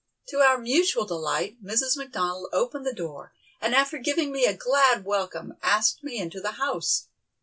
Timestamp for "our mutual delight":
0.39-1.63